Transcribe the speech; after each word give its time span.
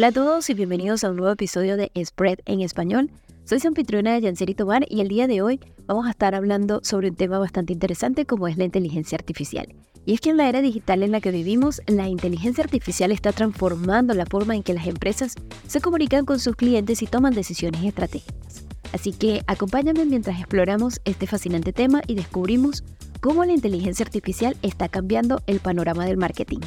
Hola 0.00 0.08
a 0.08 0.12
todos 0.12 0.48
y 0.48 0.54
bienvenidos 0.54 1.04
a 1.04 1.10
un 1.10 1.16
nuevo 1.16 1.30
episodio 1.30 1.76
de 1.76 1.92
Spread 2.02 2.38
en 2.46 2.62
español. 2.62 3.10
Soy 3.44 3.60
su 3.60 3.68
anfitriona 3.68 4.18
Yanceri 4.18 4.54
Tobar 4.54 4.86
y 4.88 5.02
el 5.02 5.08
día 5.08 5.26
de 5.26 5.42
hoy 5.42 5.60
vamos 5.84 6.06
a 6.06 6.10
estar 6.12 6.34
hablando 6.34 6.80
sobre 6.82 7.10
un 7.10 7.16
tema 7.16 7.38
bastante 7.38 7.74
interesante 7.74 8.24
como 8.24 8.48
es 8.48 8.56
la 8.56 8.64
inteligencia 8.64 9.16
artificial. 9.16 9.74
Y 10.06 10.14
es 10.14 10.20
que 10.22 10.30
en 10.30 10.38
la 10.38 10.48
era 10.48 10.62
digital 10.62 11.02
en 11.02 11.12
la 11.12 11.20
que 11.20 11.30
vivimos, 11.30 11.82
la 11.86 12.08
inteligencia 12.08 12.64
artificial 12.64 13.12
está 13.12 13.32
transformando 13.32 14.14
la 14.14 14.24
forma 14.24 14.56
en 14.56 14.62
que 14.62 14.72
las 14.72 14.86
empresas 14.86 15.34
se 15.68 15.82
comunican 15.82 16.24
con 16.24 16.40
sus 16.40 16.56
clientes 16.56 17.02
y 17.02 17.06
toman 17.06 17.34
decisiones 17.34 17.84
estratégicas. 17.84 18.64
Así 18.94 19.12
que 19.12 19.42
acompáñame 19.46 20.06
mientras 20.06 20.38
exploramos 20.38 21.02
este 21.04 21.26
fascinante 21.26 21.74
tema 21.74 22.00
y 22.06 22.14
descubrimos 22.14 22.84
cómo 23.20 23.44
la 23.44 23.52
inteligencia 23.52 24.06
artificial 24.06 24.56
está 24.62 24.88
cambiando 24.88 25.42
el 25.46 25.60
panorama 25.60 26.06
del 26.06 26.16
marketing. 26.16 26.60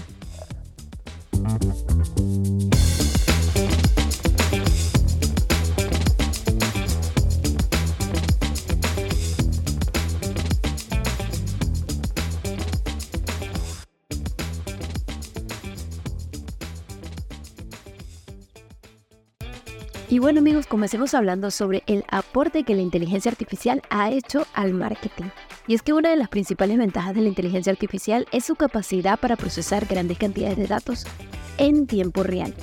Y 20.14 20.20
bueno 20.20 20.42
amigos, 20.42 20.68
comencemos 20.68 21.16
hablando 21.16 21.50
sobre 21.50 21.82
el 21.88 22.06
aporte 22.08 22.64
que 22.64 22.76
la 22.76 22.84
inteligencia 22.84 23.32
artificial 23.32 23.82
ha 23.90 24.12
hecho 24.12 24.46
al 24.54 24.76
marketing. 24.76 25.24
Y 25.66 25.74
es 25.74 25.82
que 25.82 25.92
una 25.92 26.12
de 26.12 26.16
las 26.16 26.30
principales 26.30 26.78
ventajas 26.78 27.16
de 27.16 27.22
la 27.22 27.30
inteligencia 27.30 27.72
artificial 27.72 28.28
es 28.32 28.46
su 28.46 28.54
capacidad 28.54 29.20
para 29.20 29.38
procesar 29.38 29.88
grandes 29.88 30.20
cantidades 30.20 30.58
de 30.58 30.68
datos 30.68 31.08
en 31.58 31.88
tiempo 31.88 32.22
real. 32.22 32.54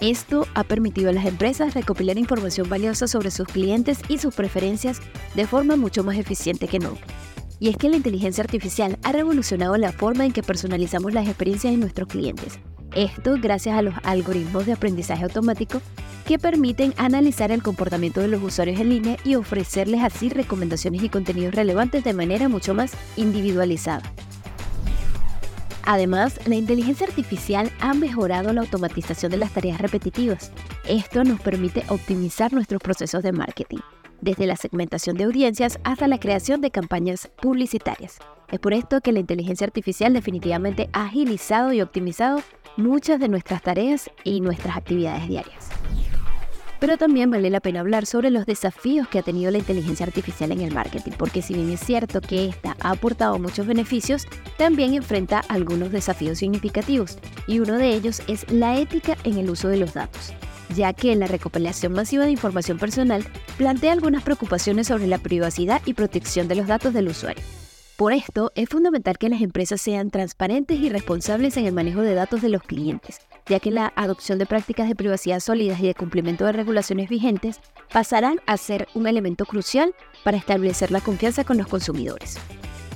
Esto 0.00 0.46
ha 0.52 0.62
permitido 0.62 1.08
a 1.08 1.14
las 1.14 1.24
empresas 1.24 1.72
recopilar 1.72 2.18
información 2.18 2.68
valiosa 2.68 3.06
sobre 3.06 3.30
sus 3.30 3.48
clientes 3.48 4.00
y 4.10 4.18
sus 4.18 4.34
preferencias 4.34 5.00
de 5.34 5.46
forma 5.46 5.76
mucho 5.76 6.04
más 6.04 6.18
eficiente 6.18 6.68
que 6.68 6.80
nunca. 6.80 7.06
Y 7.60 7.70
es 7.70 7.78
que 7.78 7.88
la 7.88 7.96
inteligencia 7.96 8.44
artificial 8.44 8.98
ha 9.04 9.12
revolucionado 9.12 9.78
la 9.78 9.92
forma 9.92 10.26
en 10.26 10.32
que 10.32 10.42
personalizamos 10.42 11.14
las 11.14 11.26
experiencias 11.26 11.72
de 11.72 11.78
nuestros 11.78 12.08
clientes. 12.08 12.58
Esto 12.94 13.36
gracias 13.40 13.78
a 13.78 13.80
los 13.80 13.94
algoritmos 14.02 14.66
de 14.66 14.74
aprendizaje 14.74 15.24
automático 15.24 15.80
que 16.26 16.38
permiten 16.38 16.94
analizar 16.96 17.50
el 17.52 17.62
comportamiento 17.62 18.20
de 18.20 18.28
los 18.28 18.42
usuarios 18.42 18.80
en 18.80 18.90
línea 18.90 19.16
y 19.24 19.34
ofrecerles 19.34 20.02
así 20.02 20.28
recomendaciones 20.28 21.02
y 21.02 21.08
contenidos 21.08 21.54
relevantes 21.54 22.04
de 22.04 22.14
manera 22.14 22.48
mucho 22.48 22.74
más 22.74 22.92
individualizada. 23.16 24.02
Además, 25.84 26.38
la 26.46 26.54
inteligencia 26.54 27.06
artificial 27.06 27.72
ha 27.80 27.94
mejorado 27.94 28.52
la 28.52 28.60
automatización 28.60 29.32
de 29.32 29.38
las 29.38 29.52
tareas 29.52 29.80
repetitivas. 29.80 30.52
Esto 30.86 31.24
nos 31.24 31.40
permite 31.40 31.84
optimizar 31.88 32.52
nuestros 32.52 32.80
procesos 32.80 33.22
de 33.22 33.32
marketing, 33.32 33.78
desde 34.20 34.46
la 34.46 34.56
segmentación 34.56 35.16
de 35.16 35.24
audiencias 35.24 35.80
hasta 35.82 36.06
la 36.06 36.20
creación 36.20 36.60
de 36.60 36.70
campañas 36.70 37.30
publicitarias. 37.40 38.18
Es 38.50 38.60
por 38.60 38.74
esto 38.74 39.00
que 39.00 39.12
la 39.12 39.20
inteligencia 39.20 39.66
artificial 39.66 40.12
definitivamente 40.12 40.90
ha 40.92 41.06
agilizado 41.06 41.72
y 41.72 41.80
optimizado 41.80 42.42
muchas 42.76 43.20
de 43.20 43.28
nuestras 43.28 43.62
tareas 43.62 44.10
y 44.24 44.40
nuestras 44.40 44.76
actividades 44.76 45.28
diarias. 45.28 45.70
Pero 46.80 46.96
también 46.96 47.30
vale 47.30 47.50
la 47.50 47.60
pena 47.60 47.80
hablar 47.80 48.06
sobre 48.06 48.30
los 48.30 48.46
desafíos 48.46 49.06
que 49.06 49.18
ha 49.18 49.22
tenido 49.22 49.50
la 49.50 49.58
inteligencia 49.58 50.06
artificial 50.06 50.50
en 50.50 50.62
el 50.62 50.72
marketing, 50.72 51.12
porque 51.18 51.42
si 51.42 51.54
bien 51.54 51.70
es 51.70 51.80
cierto 51.80 52.20
que 52.22 52.48
esta 52.48 52.76
ha 52.80 52.90
aportado 52.90 53.38
muchos 53.38 53.66
beneficios, 53.66 54.26
también 54.56 54.94
enfrenta 54.94 55.42
algunos 55.48 55.92
desafíos 55.92 56.38
significativos, 56.38 57.18
y 57.46 57.60
uno 57.60 57.76
de 57.76 57.90
ellos 57.90 58.22
es 58.26 58.50
la 58.50 58.78
ética 58.78 59.16
en 59.24 59.36
el 59.36 59.50
uso 59.50 59.68
de 59.68 59.76
los 59.76 59.92
datos 59.94 60.32
ya 60.74 60.92
que 60.92 61.14
la 61.16 61.26
recopilación 61.26 61.92
masiva 61.92 62.24
de 62.24 62.30
información 62.30 62.78
personal 62.78 63.24
plantea 63.56 63.92
algunas 63.92 64.22
preocupaciones 64.22 64.86
sobre 64.86 65.06
la 65.06 65.18
privacidad 65.18 65.82
y 65.84 65.94
protección 65.94 66.48
de 66.48 66.54
los 66.54 66.66
datos 66.66 66.94
del 66.94 67.08
usuario. 67.08 67.42
Por 67.96 68.12
esto, 68.12 68.50
es 68.54 68.68
fundamental 68.68 69.18
que 69.18 69.28
las 69.28 69.42
empresas 69.42 69.80
sean 69.80 70.10
transparentes 70.10 70.78
y 70.78 70.88
responsables 70.88 71.56
en 71.56 71.66
el 71.66 71.74
manejo 71.74 72.00
de 72.00 72.14
datos 72.14 72.40
de 72.40 72.48
los 72.48 72.62
clientes, 72.62 73.20
ya 73.50 73.58
que 73.58 73.72
la 73.72 73.92
adopción 73.96 74.38
de 74.38 74.46
prácticas 74.46 74.88
de 74.88 74.94
privacidad 74.94 75.40
sólidas 75.40 75.80
y 75.80 75.88
de 75.88 75.94
cumplimiento 75.94 76.44
de 76.44 76.52
regulaciones 76.52 77.08
vigentes 77.08 77.60
pasarán 77.92 78.40
a 78.46 78.56
ser 78.56 78.86
un 78.94 79.08
elemento 79.08 79.44
crucial 79.44 79.92
para 80.22 80.36
establecer 80.36 80.92
la 80.92 81.00
confianza 81.00 81.42
con 81.42 81.58
los 81.58 81.66
consumidores. 81.66 82.38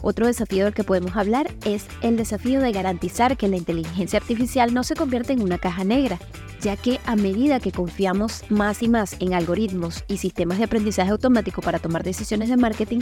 Otro 0.01 0.27
desafío 0.27 0.65
del 0.65 0.75
que 0.75 0.85
podemos 0.85 1.17
hablar 1.17 1.51
es 1.65 1.87
el 2.03 2.17
desafío 2.17 2.61
de 2.61 2.71
garantizar 2.71 3.37
que 3.37 3.49
la 3.49 3.57
inteligencia 3.57 4.21
artificial 4.21 4.73
no 4.73 4.85
se 4.85 4.95
convierta 4.95 5.33
en 5.33 5.43
una 5.43 5.59
caja 5.59 5.83
negra, 5.83 6.21
ya 6.61 6.77
que 6.77 7.01
a 7.05 7.17
medida 7.17 7.59
que 7.59 7.73
confiamos 7.73 8.45
más 8.49 8.83
y 8.83 8.89
más 8.89 9.17
en 9.19 9.35
algoritmos 9.35 10.05
y 10.07 10.19
sistemas 10.19 10.59
de 10.59 10.65
aprendizaje 10.65 11.11
automático 11.11 11.63
para 11.63 11.81
tomar 11.81 12.05
decisiones 12.05 12.49
de 12.49 12.57
marketing, 12.57 13.01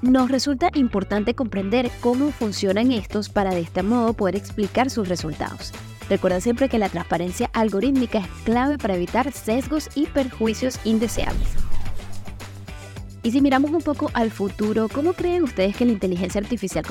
nos 0.00 0.30
resulta 0.30 0.70
importante 0.74 1.34
comprender 1.34 1.90
cómo 2.00 2.30
funcionan 2.30 2.92
estos 2.92 3.28
para 3.28 3.50
de 3.50 3.60
este 3.60 3.82
modo 3.82 4.14
poder 4.14 4.36
explicar 4.36 4.88
sus 4.88 5.08
resultados. 5.08 5.72
Recuerda 6.08 6.40
siempre 6.40 6.68
que 6.68 6.78
la 6.78 6.88
transparencia 6.88 7.50
algorítmica 7.52 8.18
es 8.18 8.26
clave 8.44 8.78
para 8.78 8.94
evitar 8.94 9.30
sesgos 9.32 9.90
y 9.94 10.06
perjuicios 10.06 10.80
indeseables. 10.84 11.48
Y 13.22 13.32
si 13.32 13.40
miramos 13.40 13.72
un 13.72 13.82
poco 13.82 14.10
al 14.14 14.30
futuro, 14.30 14.88
¿cómo 14.88 15.12
creen 15.12 15.42
ustedes 15.42 15.76
que 15.76 15.84
la 15.84 15.92
inteligencia 15.92 16.40
artificial 16.40 16.84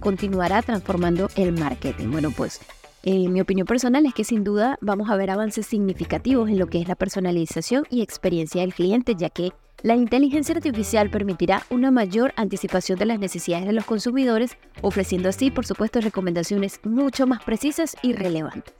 continuará 0.00 0.62
transformando 0.62 1.28
el 1.36 1.52
marketing? 1.52 2.08
Bueno, 2.10 2.30
pues 2.30 2.60
eh, 3.04 3.28
mi 3.28 3.40
opinión 3.40 3.66
personal 3.66 4.04
es 4.06 4.14
que 4.14 4.24
sin 4.24 4.42
duda 4.42 4.76
vamos 4.80 5.08
a 5.08 5.16
ver 5.16 5.30
avances 5.30 5.66
significativos 5.66 6.48
en 6.48 6.58
lo 6.58 6.66
que 6.66 6.80
es 6.80 6.88
la 6.88 6.96
personalización 6.96 7.84
y 7.90 8.02
experiencia 8.02 8.62
del 8.62 8.74
cliente, 8.74 9.14
ya 9.14 9.30
que 9.30 9.52
la 9.82 9.94
inteligencia 9.94 10.56
artificial 10.56 11.08
permitirá 11.08 11.62
una 11.70 11.92
mayor 11.92 12.32
anticipación 12.36 12.98
de 12.98 13.06
las 13.06 13.20
necesidades 13.20 13.66
de 13.66 13.72
los 13.72 13.84
consumidores, 13.84 14.56
ofreciendo 14.82 15.28
así, 15.28 15.52
por 15.52 15.66
supuesto, 15.66 16.00
recomendaciones 16.00 16.80
mucho 16.84 17.28
más 17.28 17.44
precisas 17.44 17.96
y 18.02 18.12
relevantes. 18.12 18.74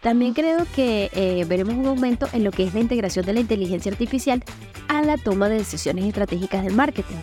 También 0.00 0.34
creo 0.34 0.64
que 0.76 1.10
eh, 1.14 1.44
veremos 1.48 1.74
un 1.74 1.86
aumento 1.86 2.28
en 2.32 2.44
lo 2.44 2.52
que 2.52 2.62
es 2.62 2.74
la 2.74 2.80
integración 2.80 3.26
de 3.26 3.32
la 3.32 3.40
inteligencia 3.40 3.90
artificial 3.90 4.44
a 4.86 5.02
la 5.02 5.16
toma 5.16 5.48
de 5.48 5.56
decisiones 5.56 6.04
estratégicas 6.04 6.62
del 6.62 6.74
marketing, 6.74 7.16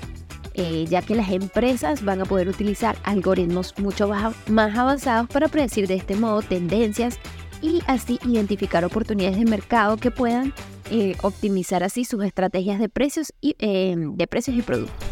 eh, 0.55 0.85
ya 0.89 1.01
que 1.01 1.15
las 1.15 1.29
empresas 1.31 2.03
van 2.03 2.19
a 2.19 2.25
poder 2.25 2.49
utilizar 2.49 2.97
algoritmos 3.03 3.73
mucho 3.79 4.09
más 4.49 4.77
avanzados 4.77 5.29
para 5.29 5.47
predecir 5.47 5.87
de 5.87 5.95
este 5.95 6.15
modo 6.17 6.41
tendencias 6.41 7.19
y 7.61 7.81
así 7.87 8.19
identificar 8.25 8.83
oportunidades 8.83 9.39
de 9.39 9.45
mercado 9.45 9.95
que 9.95 10.11
puedan 10.11 10.53
eh, 10.89 11.15
optimizar 11.21 11.83
así 11.83 12.05
sus 12.05 12.23
estrategias 12.23 12.79
de 12.79 12.89
precios 12.89 13.33
y, 13.41 13.55
eh, 13.59 13.95
de 13.97 14.27
precios 14.27 14.57
y 14.57 14.61
productos. 14.61 15.07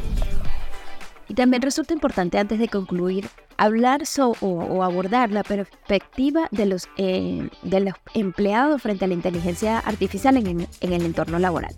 Y 1.28 1.34
también 1.34 1.62
resulta 1.62 1.94
importante 1.94 2.38
antes 2.38 2.60
de 2.60 2.68
concluir 2.68 3.30
hablar 3.56 4.04
o, 4.42 4.84
abordar 4.84 5.32
la 5.32 5.44
perspectiva 5.44 6.50
de 6.52 6.66
los, 6.66 6.90
eh, 6.98 7.50
de 7.62 7.80
los 7.80 7.94
empleados 8.14 8.82
frente 8.82 9.06
a 9.06 9.08
la 9.08 9.14
inteligencia 9.14 9.80
artificial 9.80 10.36
en, 10.36 10.68
en 10.82 10.94
el 10.94 11.06
entorno 11.06 11.40
laboral, 11.40 11.74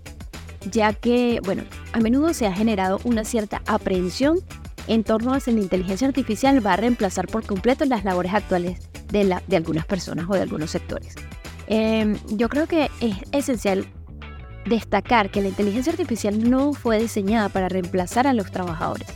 ya 0.71 0.93
que, 0.93 1.39
bueno, 1.43 1.63
a 1.91 1.99
menudo 1.99 2.33
se 2.33 2.47
ha 2.47 2.53
generado 2.53 2.99
una 3.03 3.25
cierta 3.25 3.61
aprehensión 3.67 4.39
en 4.87 5.03
torno 5.03 5.33
a 5.33 5.39
si 5.39 5.51
la 5.51 5.59
inteligencia 5.59 6.07
artificial 6.07 6.65
va 6.65 6.73
a 6.73 6.77
reemplazar 6.77 7.27
por 7.27 7.45
completo 7.45 7.85
las 7.85 8.03
labores 8.03 8.33
actuales 8.33 8.79
de, 9.09 9.23
la, 9.23 9.43
de 9.47 9.57
algunas 9.57 9.85
personas 9.85 10.25
o 10.29 10.33
de 10.33 10.41
algunos 10.41 10.71
sectores. 10.71 11.15
Em, 11.67 12.17
yo 12.27 12.49
creo 12.49 12.67
que 12.67 12.89
es 12.99 13.15
esencial 13.31 13.85
destacar 14.65 15.29
que 15.29 15.41
la 15.41 15.49
inteligencia 15.49 15.91
artificial 15.91 16.49
no 16.49 16.73
fue 16.73 16.99
diseñada 16.99 17.49
para 17.49 17.69
reemplazar 17.69 18.27
a 18.27 18.33
los 18.33 18.51
trabajadores, 18.51 19.07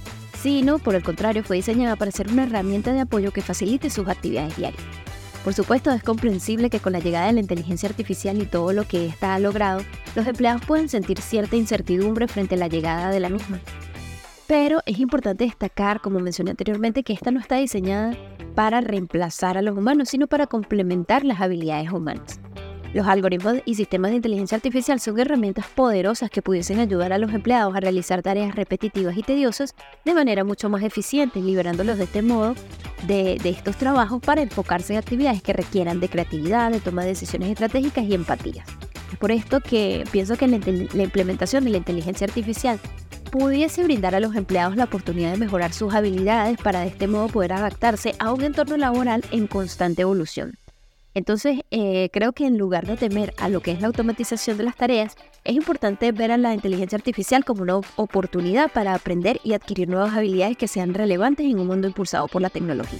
sino 0.42 0.80
por 0.80 0.96
el 0.96 1.04
contrario 1.04 1.44
fue 1.44 1.58
diseñada 1.58 1.96
para 1.96 2.12
ser 2.12 2.30
una 2.30 2.44
herramienta 2.44 2.94
de 2.94 3.02
apoyo 3.02 3.32
que 3.32 3.42
facilite 3.42 3.90
sus 3.90 4.08
actividades 4.08 4.56
diarias. 4.58 4.84
Por 5.44 5.54
supuesto, 5.54 5.92
es 5.92 6.04
comprensible 6.04 6.70
que 6.70 6.82
con 6.82 6.92
la 6.92 7.00
llegada 7.00 7.28
de 7.28 7.34
la 7.34 7.40
inteligencia 7.40 7.88
artificial 7.88 8.42
y 8.42 8.46
todo 8.46 8.74
lo 8.74 8.86
que 8.86 9.06
está 9.06 9.36
ha 9.36 9.40
logrado, 9.40 9.82
los 10.14 10.28
empleados 10.28 10.62
pueden 10.66 10.90
sentir 10.90 11.22
cierta 11.22 11.56
incertidumbre 11.56 12.28
frente 12.28 12.56
a 12.56 12.58
la 12.58 12.68
llegada 12.68 13.10
de 13.12 13.22
la 13.22 13.30
misma. 13.30 13.62
Pero 14.46 14.82
es 14.86 15.00
importante 15.00 15.46
destacar, 15.46 16.02
como 16.02 16.20
mencioné 16.20 16.52
anteriormente, 16.52 17.04
que 17.04 17.14
esta 17.14 17.32
no 17.32 17.40
está 17.40 17.56
diseñada 17.56 18.18
para 18.57 18.81
reemplazar 18.81 19.56
a 19.56 19.62
los 19.62 19.77
humanos, 19.77 20.09
sino 20.09 20.25
para 20.25 20.48
complementar 20.48 21.24
las 21.24 21.42
habilidades 21.42 21.92
humanas. 21.92 22.39
Los 22.92 23.06
algoritmos 23.06 23.57
y 23.65 23.75
sistemas 23.75 24.09
de 24.09 24.18
inteligencia 24.18 24.56
artificial 24.56 25.00
son 25.00 25.19
herramientas 25.19 25.68
poderosas 25.68 26.31
que 26.31 26.42
pudiesen 26.42 26.80
ayudar 26.80 27.13
a 27.13 27.19
los 27.19 27.31
empleados 27.36 27.75
a 27.75 27.80
realizar 27.80 28.24
tareas 28.24 28.56
repetitivas 28.56 29.15
y 29.15 29.21
tediosas 29.21 29.75
de 30.06 30.15
manera 30.15 30.44
mucho 30.44 30.69
más 30.69 30.81
eficiente, 30.81 31.39
liberándolos 31.39 32.00
de 32.00 32.06
este 32.06 32.24
modo 32.24 32.56
de, 33.06 33.36
estos 33.44 33.77
trabajos 33.77 34.24
para 34.24 34.42
enfocarse 34.42 34.94
en 34.94 35.00
actividades 35.00 35.44
que 35.44 35.54
requieran 35.54 36.00
de 36.00 36.09
creatividad, 36.09 36.71
de 36.71 36.80
toma 36.80 37.04
de 37.04 37.09
decisiones 37.09 37.51
estratégicas 37.51 38.06
y 38.06 38.15
empatía. 38.15 38.63
Es 39.12 39.19
por 39.19 39.31
esto 39.31 39.59
que 39.59 40.04
pienso 40.12 40.36
que 40.36 40.48
la 40.48 41.04
implementación 41.04 41.63
de 41.63 41.69
la 41.69 41.77
inteligencia 41.77 42.25
artificial 42.25 42.80
pudiese 43.32 43.84
brindar 43.84 44.16
a 44.16 44.20
los 44.20 44.36
empleados 44.36 44.76
la 44.76 44.86
oportunidad 44.86 45.32
de 45.32 45.38
mejorar 45.38 45.74
sus 45.74 45.94
habilidades 45.94 46.58
para 46.58 46.82
de 46.82 46.88
este 46.88 47.08
modo 47.08 47.28
poder 47.28 47.54
adaptarse 47.54 48.16
a 48.20 48.32
un 48.34 48.44
entorno 48.44 48.78
laboral 48.78 49.24
en 49.32 49.48
constante 49.48 50.02
evolución. 50.02 50.58
Entonces, 51.14 51.62
eh, 51.72 52.10
creo 52.14 52.34
que 52.34 52.46
en 52.46 52.60
lugar 52.60 52.86
de 52.86 52.96
temer 52.96 53.34
a 53.38 53.50
lo 53.50 53.62
que 53.62 53.72
es 53.72 53.82
la 53.82 53.88
automatización 53.88 54.56
de 54.58 54.64
las 54.64 54.76
tareas, 54.76 55.16
es 55.44 55.56
importante 55.56 56.12
ver 56.12 56.32
a 56.32 56.38
la 56.38 56.54
inteligencia 56.54 56.96
artificial 56.96 57.44
como 57.44 57.64
una 57.64 57.78
oportunidad 57.96 58.72
para 58.72 58.94
aprender 58.94 59.40
y 59.44 59.54
adquirir 59.54 59.90
nuevas 59.90 60.14
habilidades 60.14 60.58
que 60.58 60.68
sean 60.68 60.94
relevantes 60.94 61.48
en 61.48 61.58
un 61.58 61.66
mundo 61.66 61.88
impulsado 61.88 62.28
por 62.28 62.44
la 62.44 62.52
tecnología. 62.52 63.00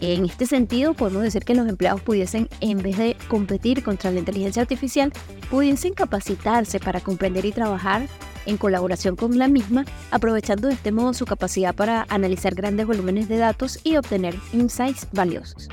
En 0.00 0.24
este 0.24 0.46
sentido, 0.46 0.94
podemos 0.94 1.22
decir 1.22 1.44
que 1.44 1.54
los 1.54 1.68
empleados 1.68 2.00
pudiesen, 2.00 2.48
en 2.60 2.78
vez 2.78 2.96
de 2.98 3.16
competir 3.28 3.84
contra 3.84 4.10
la 4.10 4.18
inteligencia 4.18 4.62
artificial, 4.62 5.12
pudiesen 5.50 5.92
capacitarse 5.92 6.80
para 6.80 7.00
comprender 7.00 7.44
y 7.44 7.52
trabajar 7.52 8.08
en 8.48 8.56
colaboración 8.56 9.14
con 9.14 9.38
la 9.38 9.46
misma, 9.46 9.84
aprovechando 10.10 10.68
de 10.68 10.74
este 10.74 10.90
modo 10.90 11.14
su 11.14 11.26
capacidad 11.26 11.74
para 11.74 12.06
analizar 12.08 12.54
grandes 12.54 12.86
volúmenes 12.86 13.28
de 13.28 13.36
datos 13.36 13.78
y 13.84 13.96
obtener 13.96 14.34
insights 14.52 15.06
valiosos. 15.12 15.68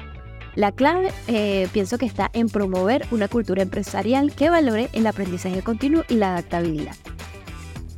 La 0.55 0.71
clave 0.71 1.11
eh, 1.27 1.67
pienso 1.73 1.97
que 1.97 2.05
está 2.05 2.29
en 2.33 2.47
promover 2.47 3.05
una 3.11 3.27
cultura 3.27 3.61
empresarial 3.61 4.33
que 4.33 4.49
valore 4.49 4.89
el 4.93 5.05
aprendizaje 5.07 5.61
continuo 5.61 6.03
y 6.07 6.15
la 6.15 6.33
adaptabilidad. 6.33 6.95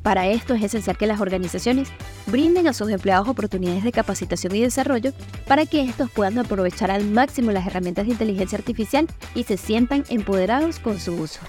Para 0.02 0.28
esto 0.28 0.54
es 0.54 0.64
esencial 0.64 0.98
que 0.98 1.06
las 1.06 1.20
organizaciones 1.20 1.90
brinden 2.28 2.66
a 2.68 2.74
sus 2.74 2.90
empleados 2.90 3.28
oportunidades 3.28 3.84
de 3.84 3.92
capacitación 3.92 4.56
y 4.56 4.62
desarrollo 4.62 5.12
para 5.48 5.66
que 5.66 5.84
estos 5.84 6.10
puedan 6.10 6.40
aprovechar 6.40 6.92
al 6.92 7.06
máximo 7.06 7.52
las 7.52 7.68
herramientas 7.68 8.06
de 8.06 8.14
inteligencia 8.14 8.58
artificial 8.58 9.06
y 9.36 9.44
se 9.44 9.58
sientan 9.58 10.06
empoderados 10.10 10.80
con 10.80 11.00
su 11.00 11.14
uso. 11.14 11.42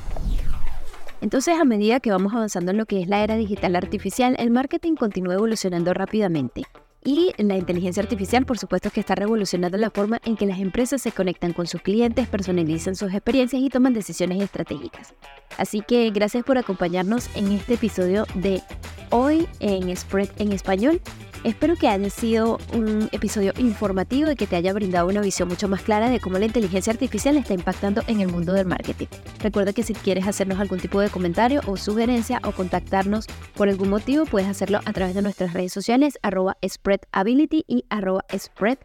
Entonces, 1.20 1.58
a 1.58 1.64
medida 1.64 2.00
que 2.00 2.10
vamos 2.10 2.32
avanzando 2.32 2.70
en 2.70 2.78
lo 2.78 2.86
que 2.86 3.00
es 3.00 3.08
la 3.08 3.22
era 3.24 3.36
digital 3.36 3.74
artificial, 3.76 4.36
el 4.38 4.50
marketing 4.50 4.94
continúa 4.94 5.34
evolucionando 5.34 5.92
rápidamente 5.92 6.62
y 7.04 7.32
la 7.38 7.56
inteligencia 7.56 8.02
artificial, 8.02 8.44
por 8.44 8.58
supuesto, 8.58 8.90
que 8.90 9.00
está 9.00 9.14
revolucionando 9.14 9.78
la 9.78 9.90
forma 9.90 10.20
en 10.24 10.36
que 10.36 10.46
las 10.46 10.58
empresas 10.58 11.00
se 11.00 11.12
conectan 11.12 11.52
con 11.52 11.66
sus 11.66 11.80
clientes, 11.80 12.26
personalizan 12.28 12.96
sus 12.96 13.12
experiencias 13.12 13.62
y 13.62 13.70
toman 13.70 13.94
decisiones 13.94 14.42
estratégicas. 14.42 15.14
Así 15.56 15.80
que 15.80 16.10
gracias 16.10 16.44
por 16.44 16.58
acompañarnos 16.58 17.34
en 17.36 17.52
este 17.52 17.74
episodio 17.74 18.26
de 18.34 18.62
hoy 19.10 19.48
en 19.60 19.96
Spread 19.96 20.28
en 20.38 20.52
español. 20.52 21.00
Espero 21.44 21.76
que 21.76 21.88
haya 21.88 22.10
sido 22.10 22.58
un 22.72 23.08
episodio 23.12 23.52
informativo 23.58 24.30
y 24.30 24.36
que 24.36 24.46
te 24.46 24.56
haya 24.56 24.72
brindado 24.72 25.08
una 25.08 25.20
visión 25.20 25.48
mucho 25.48 25.68
más 25.68 25.82
clara 25.82 26.10
de 26.10 26.20
cómo 26.20 26.38
la 26.38 26.46
inteligencia 26.46 26.92
artificial 26.92 27.36
está 27.36 27.54
impactando 27.54 28.02
en 28.06 28.20
el 28.20 28.28
mundo 28.28 28.52
del 28.52 28.66
marketing. 28.66 29.06
Recuerda 29.40 29.72
que 29.72 29.82
si 29.82 29.94
quieres 29.94 30.26
hacernos 30.26 30.58
algún 30.58 30.80
tipo 30.80 31.00
de 31.00 31.10
comentario 31.10 31.60
o 31.66 31.76
sugerencia 31.76 32.40
o 32.44 32.52
contactarnos 32.52 33.26
por 33.54 33.68
algún 33.68 33.90
motivo, 33.90 34.24
puedes 34.24 34.48
hacerlo 34.48 34.80
a 34.84 34.92
través 34.92 35.14
de 35.14 35.22
nuestras 35.22 35.52
redes 35.52 35.72
sociales 35.72 36.18
arroba 36.22 36.56
spreadability 36.66 37.64
y 37.66 37.84
arroba 37.88 38.24
spread 38.36 38.78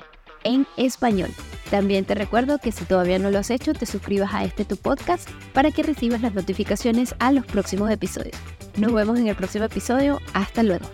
en 0.43 0.67
español. 0.77 1.29
También 1.71 2.05
te 2.05 2.13
recuerdo 2.13 2.59
que 2.59 2.71
si 2.71 2.85
todavía 2.85 3.17
no 3.17 3.31
lo 3.31 3.39
has 3.39 3.49
hecho, 3.49 3.73
te 3.73 3.85
suscribas 3.85 4.33
a 4.33 4.43
este 4.43 4.65
tu 4.65 4.77
podcast 4.77 5.27
para 5.53 5.71
que 5.71 5.83
recibas 5.83 6.21
las 6.21 6.33
notificaciones 6.33 7.15
a 7.19 7.31
los 7.31 7.45
próximos 7.45 7.89
episodios. 7.89 8.37
Nos 8.77 8.93
vemos 8.93 9.19
en 9.19 9.27
el 9.27 9.35
próximo 9.35 9.65
episodio. 9.65 10.19
Hasta 10.33 10.63
luego. 10.63 10.85